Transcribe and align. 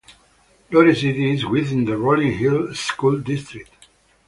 Lore 0.71 0.95
City 0.95 1.29
is 1.35 1.45
within 1.45 1.85
the 1.85 1.95
Rolling 1.95 2.35
Hills 2.35 2.79
School 2.79 3.19
District. 3.19 3.69